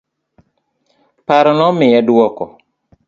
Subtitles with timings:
[1.27, 2.43] Paro nomiye duoko.